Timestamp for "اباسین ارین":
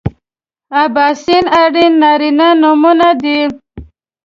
0.83-1.93